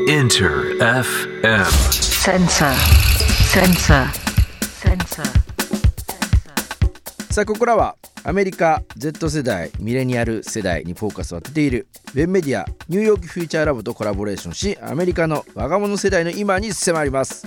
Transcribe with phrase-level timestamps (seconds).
[0.00, 1.64] Enter FM.
[1.92, 2.74] Sensor.
[3.46, 4.10] Sensor.
[4.82, 5.24] Sensor.
[7.32, 7.94] さあここからは
[8.24, 17.46] アメリカ Z 世代ミレニアル世代にフォーカスを当てているウェブメディアニューヨークフューチャーラボとコラボレーションしアメリカの若者世代の今に迫ります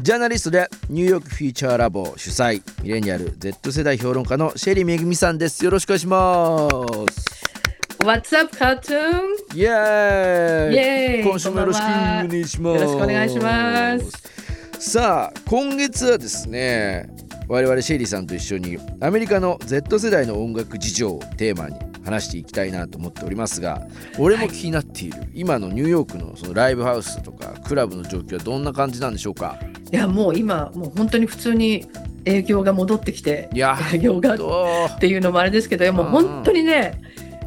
[0.00, 6.70] ジャーナリストでニューヨークフューチャーラボ主催ミレニアル Z 世代評論家のシェリーめぐみさんですよろしくお願いしま
[7.12, 7.36] す
[8.06, 9.34] What's up, cartoon?
[9.52, 12.80] イエーイ今週もよろしくお願いします。
[12.80, 13.98] よろしくお願いしま
[14.78, 14.92] す。
[14.92, 17.10] さあ今月はですね
[17.48, 23.82] 我々シェリーさんと一緒にアメリカの Z 世代の音楽事情をテーマに話していきたいなと思っておりますが
[24.20, 29.58] 俺も気になっている、今のニューヨークのそのライブハウスとかクラブの状況はどんな感じなんでしょうか？
[29.90, 31.84] いや、もう今、もう本当に普通に
[32.24, 37.00] 営業が戻ってきて、営業がっどていうのもあれですけど、もううん本当にね、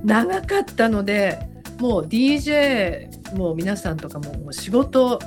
[0.04, 1.40] 長かったので、
[1.80, 5.20] もう DJ、もう皆さんとかももう仕事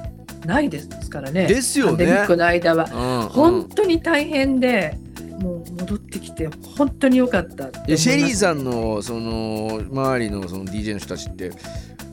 [0.45, 1.46] ないですからね。
[1.46, 2.84] ですよねパの間は。
[3.23, 4.98] うん本当に大変で、
[5.40, 7.64] もう戻ってきて、本当に良かった
[7.96, 11.51] シェリーさんのその周りのその DJ の人たちって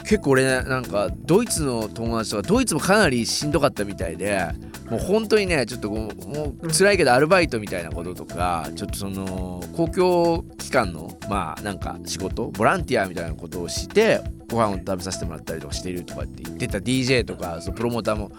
[0.09, 4.43] 結構俺なんかドイツの友達とかドイツもかなりしんどかったみたいで
[4.89, 18.31] もう本当にねちょっとこうもう辛いけどアルバイトみたいなこととかちょっとその公共機関のまあなんか仕事ボランティアみたいなことをしてご飯を食べさせてもらったりとかしてるとかって言ってた DJ とかそのプロモーターも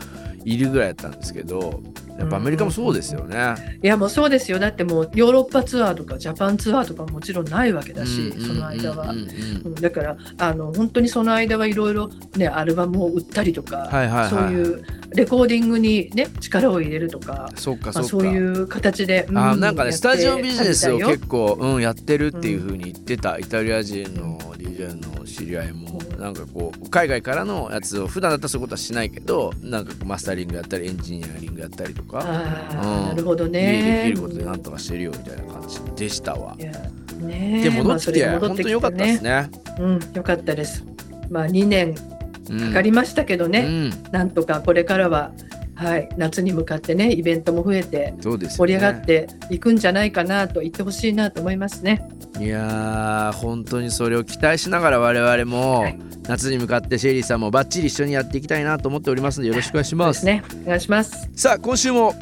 [0.44, 1.82] いるぐらいだったんですけど
[2.18, 3.78] やっぱアメリカもそうですよね。
[3.82, 9.18] いやもうそうですよだってもうヨーロッパツアーとかジャパンツアーとかももちろんないわけだし、うんその間はうん。
[9.20, 18.08] うんうんうんだからあの本当にその間はいろいろねアルバムを売ったりとか、はいはいはいそういうレコーディングにね力を入れるとか、まあ、そっかそっか。
[18.08, 34.04] そういう形で、うあなんかねスタジオビジネスを結構、うん、やってるっていう風に言ってた、イタリア人の DJ の知り合いもうんなんかこう海外からのやつを普段だったらそういうことはしないけどなんかマスタリングやったりエンジニアリングやったりとか、うんなるほどね。
[34.04, 39.50] できることでなんとかしてるよみたいな感じでしたわねで戻ってきて,、まあそれが戻本当に良かったですね。
[39.78, 40.84] うん、よかったです。
[41.30, 42.19] まあ2年うん
[42.58, 43.68] かかりましたけどね、う
[44.08, 45.32] ん、なんとかこれからは、
[45.74, 52.08] はい、夏に向かってねイベントも増えて盛り上がっていくんじゃないかなと言ってほしいなと思いますね。
[52.38, 60.06] いやー本当にそれを期待しながら我々もはい夏に向かってシェリーさんもバッチリ一緒にやっていきたいなと思っておりますのでよろしくお願いしま。
[60.06, 60.44] ですすね。
[60.64, 61.28] お願いします。
[61.34, 62.14] さあ今週も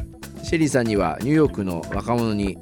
[0.43, 2.57] シェリーさんにはニューヨークの若者に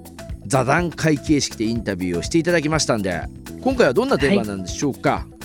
[0.47, 3.23] 座談会形式でインタビューをしていただきましたんで
[3.61, 5.36] 今回はどんなテーマなんでしょうか、はい、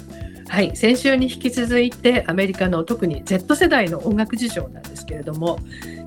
[0.76, 5.60] 先週に引き続いてアメリカの特に Z 世代の音楽事情なんですけれども、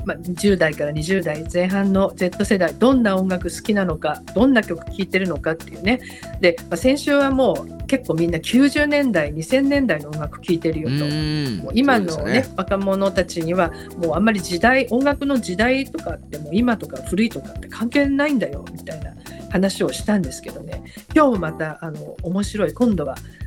[0.05, 6.00] まあ、10代から20代前半の Z 世代どんな音楽好きなのかどんな曲聴いてるのかっていうね。
[6.43, 10.94] で、まあ、先週はもう結構みんな90年代2000年代の音楽聴いてるよと。
[11.06, 11.56] ん。
[11.65, 19.15] もう今のねそうです若者たちにはもうあんまり時代音楽の時代とかってもう今とか古いとかって関係ないんだよみたいな
[19.50, 20.83] 話をしたんですけどね。
[21.15, 23.44] 今日もまたあの面白い今度は地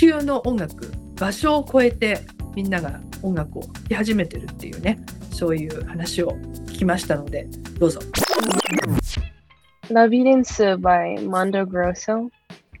[0.00, 2.20] 球の音楽場所を超えて
[2.54, 4.98] みんなが音楽を聴き始めてるっていうね
[5.30, 6.30] そういう話を
[6.68, 7.46] 聞きましたので
[7.78, 8.00] どうぞ。
[9.90, 12.30] Labyrinth by Mondo Grosso.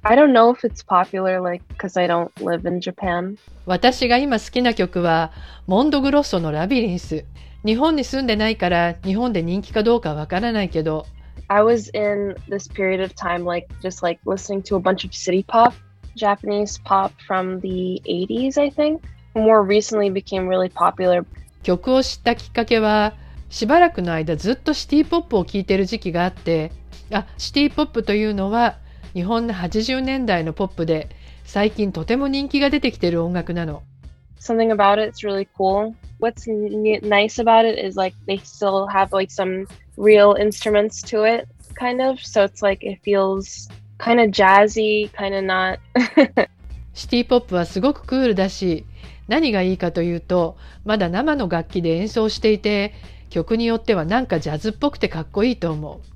[0.02, 3.36] I don't know if it's popular, like, because I don't live in Japan.
[3.66, 5.30] 私が今好きな曲は
[5.66, 7.26] モンドグロッソのラビリンス
[7.66, 11.04] 日本に住んでないから日本で人気かどうかわからないけど
[11.48, 15.12] I was in this period of time, like, just like listening to a bunch of
[15.12, 15.74] city pop,
[16.16, 19.02] Japanese pop from the 80s, I think.
[19.34, 21.24] More recently became really popular.
[21.62, 23.14] 曲を知ったきっかけは
[23.50, 26.72] しばらくの間ずっとシティポップを聴いてる時期があって
[27.12, 28.78] あシティポップというのは
[29.12, 31.10] 日本の80年代のポップで
[31.44, 33.82] 最近とても人気が出てきてる音楽なの
[34.40, 35.94] Something about it's really cool.
[36.18, 39.66] What's nice about it is like they still have like some
[39.98, 42.18] real instruments to it, kind of.
[42.20, 43.68] So it's like it feels
[44.00, 45.78] kind of jazzy, kind of not.
[46.92, 48.84] シティポップはすごくクールだし
[49.28, 52.92] 何がいいかというとまだ生の楽器で演奏していて
[53.30, 56.10] 曲によってはなんかジャズっぽくてかっこいいと思う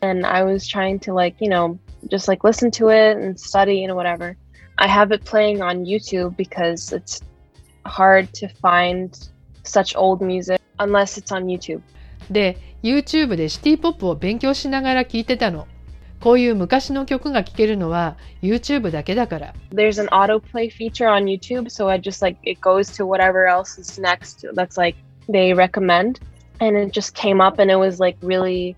[0.00, 1.78] and I was trying to like, you know,
[2.08, 4.36] just like listen to it and study and whatever.
[4.78, 7.20] I have it playing on YouTube because it's
[7.84, 9.16] hard to find
[9.64, 11.80] such old music unless it's on YouTube.
[12.30, 15.66] で YouTube でシティポップを勉強しながら聴いてたの
[16.20, 23.06] こういう昔の曲が聴けるのは YouTube だけだから There's an autoplay feature on YouTube, so I just like it goes to
[23.06, 24.98] whatever else is next that's like
[25.28, 26.20] they recommend.
[26.60, 28.74] And it just came up and it was like really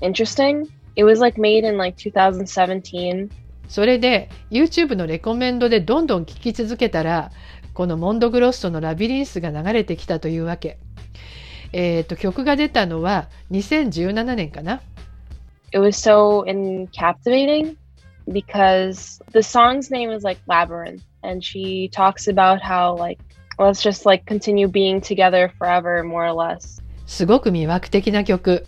[0.00, 0.68] interesting.
[0.94, 3.30] It was like made in like 2017.
[3.68, 7.32] それで YouTube のレコメンドでどんどん聴き続けたら
[7.72, 10.78] このモンドグロッソのラビリンスが流れてきたというわけ。
[11.72, 14.80] えっ、と曲が出たのは2017年かな。
[15.73, 17.77] It was so in captivating
[18.31, 23.19] because the song's name is like Labyrinth and she talks about how like
[23.59, 26.81] let's just like continue being together forever more or less.
[27.05, 28.65] すごく魅惑的な曲。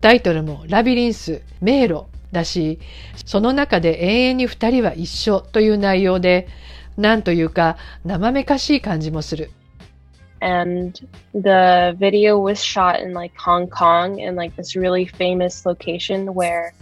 [0.00, 2.80] タイトルもラビリンス、迷路だし、
[3.24, 6.48] その中で永遠に二人は一緒という内容で、
[6.96, 9.50] なんというか生めかしい感じもする。
[10.40, 16.34] and the video was shot in like Hong Kong in like this really famous location
[16.34, 16.74] where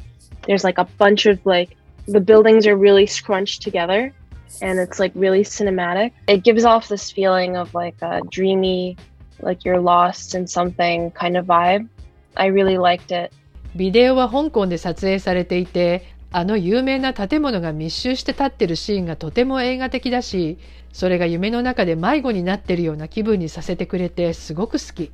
[0.47, 1.77] there's like a bunch of like
[2.07, 4.15] the buildings are really scrunched together
[4.63, 6.13] and it's like really cinematic.
[6.27, 8.97] It gives off this feeling of like a dreamy
[9.41, 11.89] like you're lost in something kind of vibe.
[12.37, 13.33] I really liked it.
[13.77, 16.03] ビデオは香港で撮影されていて、
[16.38, 20.58] あの有名な建物が密集して立ってるシーンがとても映画的だし、
[20.92, 25.12] それが夢の中で迷子になってるような気分にさせてくれてすごく好き。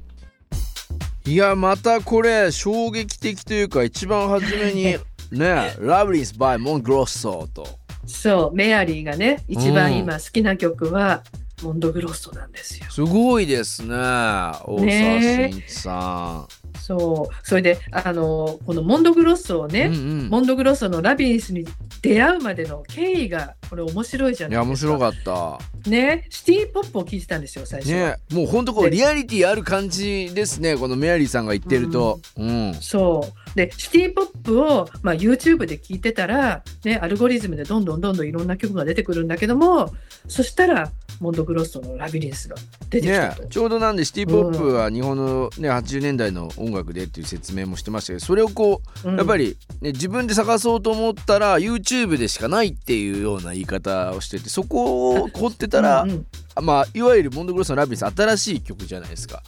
[1.29, 4.97] いやまたこれ衝撃的というか一番初めに
[5.31, 7.67] ね「ラブリンス・バイ・モン・グロッソ」と
[8.07, 11.21] そうメアリーがね一番今好きな曲は、
[11.61, 12.87] モンドグロッソなんですよ。
[12.89, 16.47] すごいですね大沢ね慎一さ
[16.81, 19.71] そうそれであのこのモンドグロッソをん。
[19.71, 21.65] ね、うんうんモンドグロッソのラビリンスに
[22.01, 24.91] 出会うまでの経緯がこれ面白いじゃいないですか。
[24.91, 25.89] や面白かった。
[25.89, 28.09] ねシティポップを聴いてたんですよ最初は。
[28.11, 32.19] ねもうほんとこうでリアリティある感じですねこのメアリーさんが言ってると。
[32.37, 32.73] うん。
[32.75, 39.93] そうでシティポップを、まあ、YouTube で聴いてたら、ね、アルゴリズムでどんどんどんどんいろんな曲が出てくるんだけども
[40.27, 42.55] そしたらモンドグロッソのラビリンスが
[42.89, 43.43] 出てきたと。
[43.43, 56.27] ねちょうどなんでシティポップは日本の、ね、80年代の音楽でっていう説明もしてましたけどそれをこううんやっぱり、ね、自分で探そうと思ったら YouTube でしかないっていうような言い方をしててそこを凝ってたら、うんうん
[56.61, 59.41] まあいわゆるモンドグロッソのラビリンス新しい曲じゃないですか。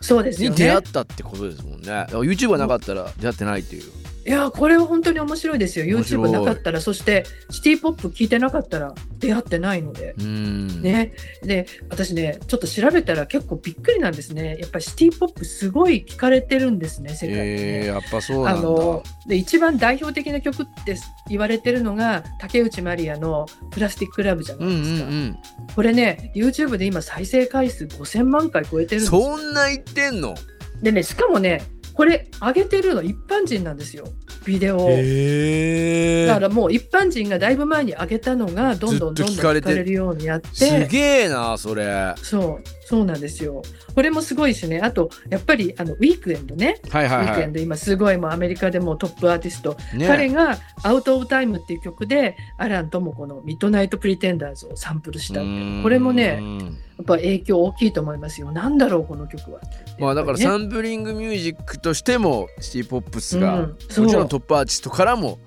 [0.00, 0.82] そうですよねに出会っ。
[0.82, 1.86] たってことですもんね。
[1.86, 3.99] だから YouTube がなかったら出会ってないっていう。
[4.30, 5.84] いやこれは本当に面白いですよ。
[5.84, 10.14] YouTube なかったらそしてシティポップ聴いてなかったら出会ってないので。
[10.20, 10.82] うん。
[10.82, 17.44] ね、で私ねちょっと調べたら結構びっくりなんですねやっぱりシティ・ポップすごい聴かれてるんですね世界でね、
[17.78, 18.60] えー、やっぱそうなんだ。
[18.60, 20.96] あので一番代表的な曲って
[21.28, 25.38] 言われてるのが竹内まりやの「プラスティック・ラブ」じゃなうんうんいですか、うん。
[25.74, 30.36] これね YouTube で今再生回数5000万回超えてるんですよそんな言ってんの？
[30.82, 31.62] でねしかもね
[32.00, 34.06] これ上げてるの一般人なんですよ。
[34.46, 34.78] ビデオ。
[34.78, 34.88] を。
[34.88, 40.48] へだからもう一般人がだいぶ前に上げたのがどんどんどんどん聞かれるようになって。
[40.50, 42.14] すげえなそれ。
[42.16, 43.62] そうそうなんですよ。
[43.94, 44.80] これもすごいしね。
[44.80, 50.08] あとやっぱりあのウィークエンドね、はいはいはウィークエンド今すごいもうアメリカでもトップアーティスト、いね。
[50.08, 55.38] 彼が「アウト・オブ・タイム」っていう曲でアランともこの「ミッドナイト・プリテンダーズ」をサンプルした
[55.84, 56.64] これもねうんや
[57.02, 58.50] っぱ影響大きいと思いますよ。
[58.50, 59.60] なんだろうこの曲は。
[60.00, 65.38] まあだからサンプリングミュージックとしてもシティ・ポップスが、うんもちろんトップアーティストからも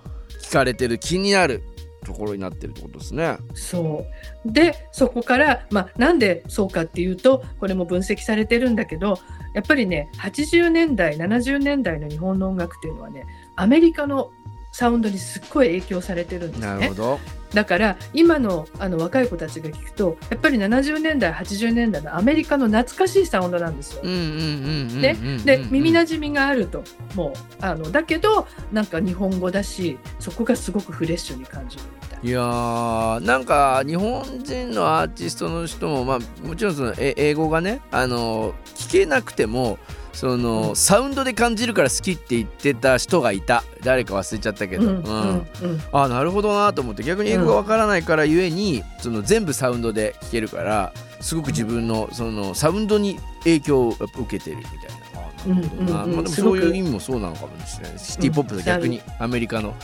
[0.42, 1.62] 聞かれてる気になる
[2.04, 3.38] ところになってるってことですね。
[3.54, 4.06] そ
[4.46, 9.20] うでそこから、まあ、なんでそうかっていうとこれも分析されてるんだけど
[9.54, 14.32] やっぱりね80年代70年代の日本の音楽っていうのはねアメリカの
[14.72, 16.94] サウンドにすっごい影響されてるんですねなるほ。
[16.96, 17.20] ど。
[17.54, 24.04] だから今のあの若い子たちが聞くとやっぱり70年代80年代のアメリカの懐かしいサウンドなんですよ。
[24.04, 26.84] ねうんで耳なじみがあると
[27.16, 39.78] もうあのだけどなんか日本語だしそこがすごくフレッシュに感じるみたいいやーなんか日本人のアーティストの人もまあもちろんそのえ英語がねあの聞けなくても
[40.14, 43.64] その、うんサウンドで感じるから好きって言ってた人がいた。
[43.84, 44.84] 誰か忘れちゃったけな。
[44.84, 45.48] ど、うんうん。
[45.62, 55.22] うんあなるほどなと思って逆に英語がわからないからゆえに、その全部サウンドで聴けるからすごく自分のそのサウンドに影響を受けてるみたいな。
[55.22, 56.04] あなるほどな。
[56.04, 56.16] うんうんうん。
[56.16, 56.60] まあ、でもすごく。
[56.60, 59.76] そういう意味もそうなのかもしれないシティ・ポップが逆にアメリカの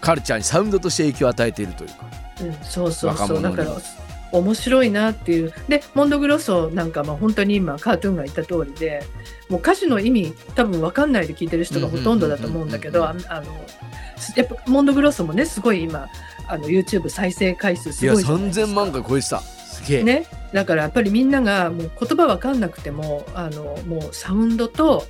[0.00, 1.94] カルチャーにサウンドとして影響を与えているというか。
[2.42, 3.42] うん、そうそうそう。
[3.42, 3.70] だから
[4.38, 5.52] 面白いなっていう。
[5.68, 9.04] でモンドグロッソなんかまあ本当に今カートゥーンが言った通りで
[9.48, 13.52] もう歌詞の意味多分分かんないで聞いてる人がほとんどだと思うんだけどうんああの
[14.36, 16.08] やっぱモンドグロッソもねすごい今
[16.48, 18.34] あの YouTube 再生回数すごいいですか。
[18.34, 19.40] 3000万回超えてた。
[19.40, 25.04] すげえ、ね、だからやっぱりみんながもう言葉わかんなくてもあのもうサウンドと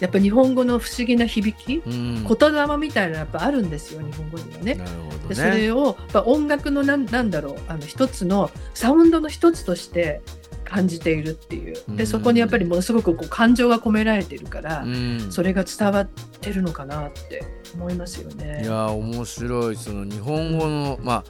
[0.00, 4.74] やっぱ日本語の不思議な響きうん、言霊みたいなのやっぱあるんですよ日本語にはね。
[4.74, 10.22] なるほどでそねれをやっぱ音楽のなんなんだろうあの一つのサウンドの一つとして
[10.64, 11.76] 感じているっていう。
[11.88, 11.96] うん。
[11.96, 15.26] でそこにやっぱりものすごくこう感情が込められているから、うん。
[15.30, 18.62] それが伝わってるのかなって思いますよね。
[18.62, 19.76] いや面白い。
[19.76, 21.24] その日本語のまあ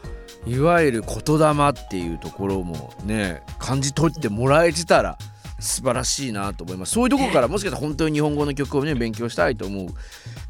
[0.47, 5.19] いわゆる言霊っていうところもね感じ取ってもらえてたら
[5.61, 6.93] 素晴らしいなと思います。
[6.93, 9.87] そういうところからもしかしたら本当に日本語の曲をね勉強したいと思う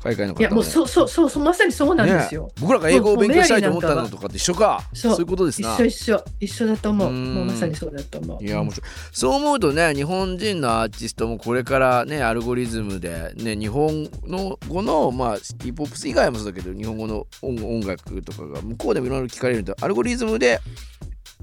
[0.03, 2.47] 海外の方いやもうそうそうそうまさにそうなんですよ。
[2.47, 4.83] ね、僕らが英語を勉強したいと思ったのとかって一緒か。
[4.95, 5.75] そういうことですな。
[5.75, 7.11] 一緒一緒一緒だと思う。
[7.11, 7.35] うん。
[7.35, 8.45] もうまさにそうだと思う。
[8.45, 20.61] いや面白いそう思うとね日本人のアーティストもこれからねアルゴリズムでね日本の語のまあシティポップス以外もそうだけど日本語の音音楽とかが向こうでもいろいろ聞かれるとアルゴリズムで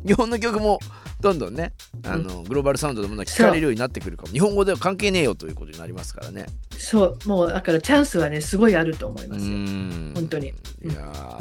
[0.06, 0.80] 日本の曲も
[1.20, 10.94] どんどんねあの、グローバルサウンドでも聞かれるようになってくるかも日本語では関係ねえよということになりますからねそうもうだからチャンスはねすごいあると思いうますよん本当にいや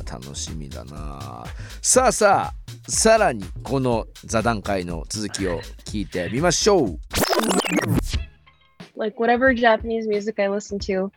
[0.02, 1.45] ー楽しみだな
[1.83, 6.99] さあさあさらにこの座談会の続きを聞いてみましょう
[8.97, 11.12] like whatever Japanese music I listen to,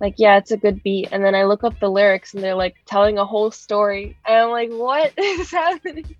[0.00, 2.54] like yeah, it's a good beat, and then I look up the lyrics and they're
[2.54, 6.16] like telling a whole story, and I'm like, what is happening?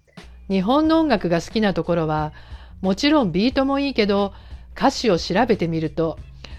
[0.50, 2.32] 日本の音楽が好きなところは
[2.80, 4.34] もちろんビートもいいけど
[4.76, 6.18] 歌詞を調べてみると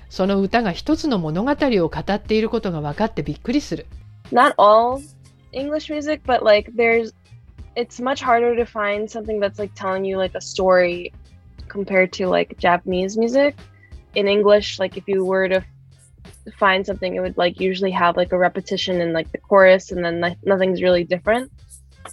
[0.09, 3.87] その歌が一つの物語を語っていることが分かってびっくりする。
[4.31, 5.01] Not all
[5.53, 7.13] English music, but like there's,
[7.75, 11.11] it's much harder to find something that's like telling you like a story
[11.67, 13.55] compared to like Japanese music.
[14.15, 15.63] In English, like if you were to
[16.57, 20.03] find something, it would like usually have like a repetition in like the chorus, and
[20.03, 21.51] then like, nothing's really different.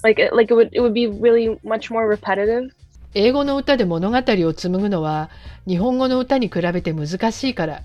[0.02, 2.70] Like it, like it would it would be really much more repetitive.
[3.14, 5.30] 英語の歌で物語を紡ぐのは
[5.66, 7.82] 日本語の歌に比べて難しいから。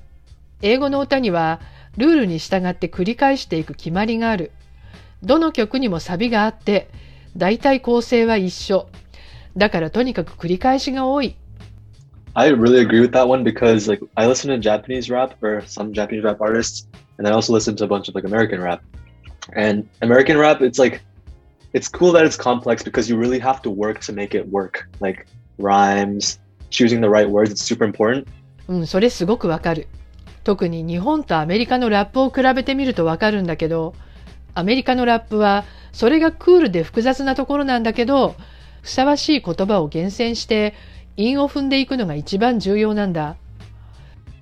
[0.62, 1.60] 英語の歌には
[1.98, 4.52] ルールに従って繰り返していく決まりがある。
[5.22, 6.90] どの曲にもサビがあって、
[7.38, 8.88] だいたい構成は一緒。
[9.56, 11.36] だからとにかく繰り返しが多い。
[12.36, 16.24] I really agree with that one because like I listen to Japanese rap or some Japanese
[16.24, 18.82] rap artists, and I also listen to a bunch of like American rap.
[19.56, 21.02] And American rap, it's like
[21.74, 24.88] it's cool that it's complex because you really have to work to make it work.
[25.00, 25.26] Like
[25.58, 26.40] rhymes,
[26.70, 28.28] choosing the right words, it's super important.
[28.68, 29.88] うん、それすごくわかる。
[30.44, 33.94] 特に日本とアメリカのラップを比べてみるとわかるんだけど、
[34.54, 38.36] アメリカのラップはそれがクールで複雑なところなんだけど、
[38.82, 40.74] ふさわしい言葉を厳選して
[41.18, 43.38] 韻を踏んでいくのが一番重要なんだ。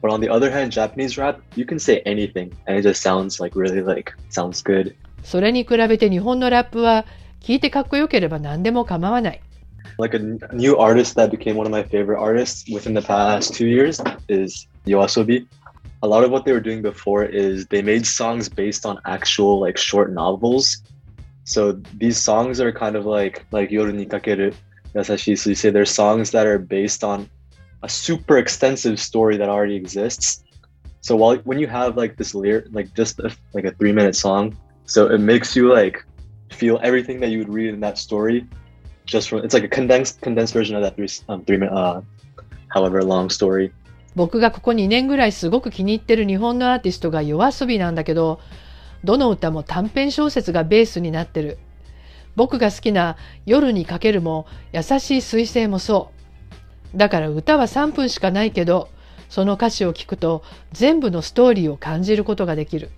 [0.01, 3.39] But on the other hand, Japanese rap, you can say anything and it just sounds
[3.39, 4.95] like really like sounds good.
[5.23, 7.05] それに比べて日本のラップは
[7.40, 9.40] 聞いてかっこよければ何でも構わない。
[9.98, 13.54] Like a n- new artist that became one of my favorite artists within the past
[13.54, 15.46] two years is Yoasobi.
[16.02, 19.60] A lot of what they were doing before is they made songs based on actual
[19.60, 20.82] like short novels.
[21.44, 24.52] So these songs are kind of like like Yoru ni kakeru
[24.94, 25.38] yasashi.
[25.38, 27.28] So you say they're songs that are based on
[27.82, 30.42] a super extensive story that already exists.
[31.00, 34.16] So while when you have like this lyric, like just a, like a three minute
[34.16, 36.04] song, so it makes you like
[36.51, 38.45] feel everything that you would read in that story
[39.05, 42.01] just from it's like a condensed condensed version of that three um, three minute uh
[42.69, 43.71] however long story
[44.15, 48.39] 僕がここ2年ぐらいすごく気に入ってる日本のアーティストが夜遊びなんだけど、
[49.03, 51.57] どの歌も短編小説がベースになってる。
[52.35, 56.11] 僕が好きな夜にかけるも優しい彗星もそ
[56.93, 56.97] う。
[56.97, 58.89] だから歌は3分しかないけど、
[59.29, 60.43] その歌詞を聞くと
[60.73, 62.89] 全部のストーリーを感じることができる。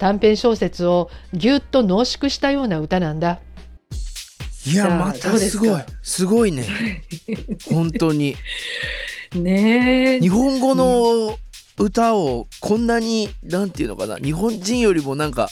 [0.00, 3.38] 短編小説をぎゅっと濃縮したような歌なんだ。
[4.66, 5.82] いやまたすごい。
[6.02, 6.64] すごいね。
[7.70, 8.34] 本当に。
[9.34, 10.20] ねえ。
[10.20, 11.38] 日本語の
[11.78, 14.16] 歌をこんなになんていうのかな。
[14.16, 15.50] 日本人よりもなんか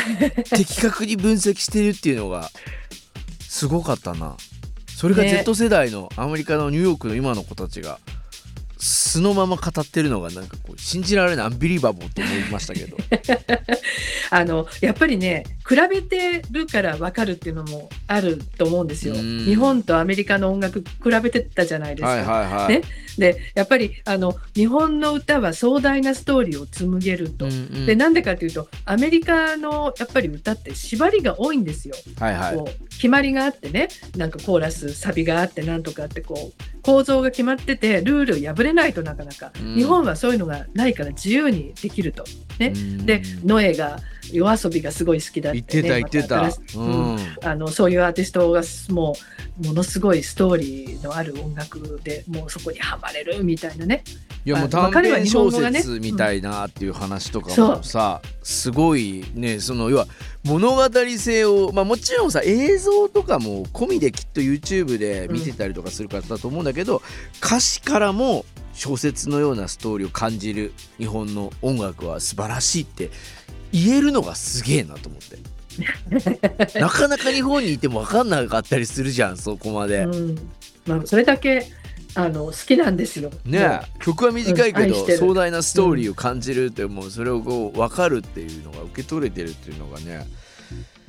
[0.48, 2.50] 的確に分析してるっていうのが
[3.46, 4.34] すごかったな。
[4.96, 5.42] それがね。
[5.44, 7.98] Z 世代のアメリカのニューヨークの今の子たちが
[9.10, 12.96] 素のまま語ってるのがなんかこう信じられないアンビリバボーと思いましたけど。
[14.30, 19.14] あのやっぱりね比べてるから分かるっていうのもあると思うんですよ。
[19.14, 20.86] うん日本とアメリカの音楽比
[21.22, 22.08] べてたじゃないですか。
[22.10, 22.82] はいはいはい、ね
[23.18, 27.46] でやっぱりあの日本の歌は壮大なストーリーを紡げると。
[27.46, 31.94] うんうんでなんでかというとアメリカのやっぱり歌って縛りが多いんですよ。
[32.18, 42.24] はいはいこう決まりがあってねなんかコーラスサビがあってなんとかってこう構造が決まっててルールを破れないとなかなか、うん日本はそういうのがないから自由にできると。
[42.60, 42.72] ね。
[42.74, 43.06] うん。
[43.06, 43.98] でノエが
[44.32, 47.16] 夜遊びがすごい好きだって、ね、言ってた言ってた、ま新しううん。
[47.16, 47.18] ん。
[47.42, 48.62] あのそういうアーティストが
[48.94, 49.16] も
[49.62, 54.04] うものすごいストーリーのある音楽でもうそこにはまれるみたいなね。
[54.44, 60.06] いやもう短編小説みたいなっていう話とかもさ、すごいねその要は
[60.44, 60.88] 物語
[61.18, 67.02] 性をまあもちろんさ映像とかも込みできっと YouTube で見てたりとかするからだと思うんだけど、
[67.44, 68.46] 歌詞からも
[68.80, 73.10] 小説のようなストーリーを感じる日本の音楽は素晴らしいって
[73.72, 75.38] 言えるのがすげえなと思って。
[76.80, 80.04] なかなか日本にいても分かんなかったりするじゃんそこまで。
[80.04, 80.38] うん
[80.86, 81.70] まあ、それだけ
[82.14, 83.30] あの好きなんですよ。
[83.44, 90.26] ねえ曲は短いけどうん壮大なストーリーを感じるってもうそれをこう分かるっていうのが受け取れてるっていうのがね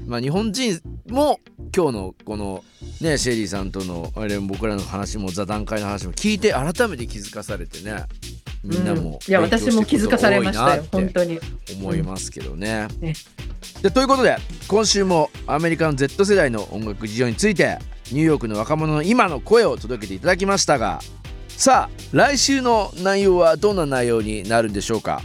[0.05, 1.39] まあ日本人も
[1.75, 2.63] 今日のこの
[2.99, 8.03] ねシェリーさんとのあれ僕らの話も座談会の話も聞いて改めて気づかされてね
[8.63, 11.39] みんなも、うんいや私も気づかされましたよ本当に。
[11.79, 12.87] 思いますけどね。
[12.97, 13.13] うんね
[13.81, 17.79] でということで今週もアメリカの Z 世代の音楽事情について
[18.11, 20.99] ニューヨークの若者の今の声を届けていただきましたが
[21.47, 25.21] さあ来週の内容はどんな内容になるんでしょうか？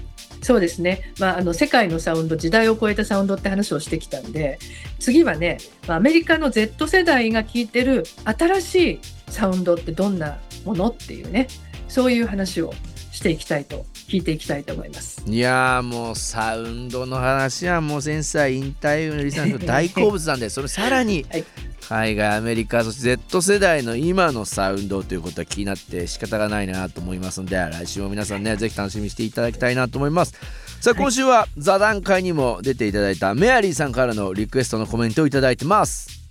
[0.47, 4.61] そうですね、まあ、あの世界のサウンド時代を超えたサウンドって話をしてきたんで
[5.00, 11.49] 次はねまあアメリカの Z 世代が聴いてる新しいサウンドってどんなものっていうね
[11.88, 12.73] そういう話を
[13.11, 15.25] していきたいと聞いていきたいと思います。
[15.26, 21.45] いやーもうサウンドの話はもう先生引退のリさんの大好物なんで それさらにはい
[21.88, 30.35] 海外アメリカそして Z 世代の今のサウンドということは気になって仕方がないなと思いますので来週も皆さんねぜひ楽しみにしていただきたいなと思います
[30.81, 36.26] さあ今週は座談会にも出ていただいたメアリーさんからのリクエストのコメントをいただいてます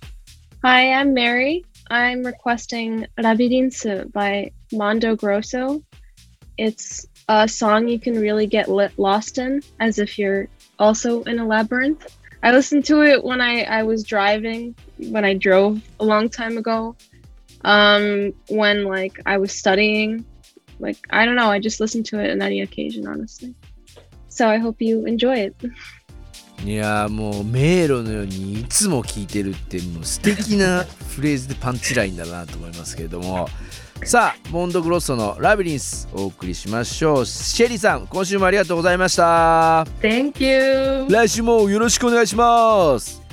[0.62, 1.64] Hi, I'm Mary.
[1.90, 5.80] I'm requesting Labirinth by Mondo Grosso.
[6.58, 10.48] It's a song you can really get lit, lost in, as if you're
[10.78, 12.15] also in a labyrinth.
[12.43, 16.57] I listened to it when I, I was driving, when I drove a long time
[16.57, 16.95] ago,
[17.63, 20.25] um, when like I was studying.
[20.79, 23.53] Like, I don't know, I just listened to it on any occasion, honestly.
[24.29, 25.55] So I hope you enjoy it.
[26.63, 33.47] いやーもう迷路のようにいつも聞いてるってもう素敵なフレーズでパンチラインだなと思いますけれども
[34.04, 37.26] さあモンドグロッソの「ラビリンス」お送りしましょう。
[37.26, 39.84] シェリーさん今週もありがとうございました。
[40.00, 41.06] Thank you!
[41.08, 43.25] 来週もよろしくお願いします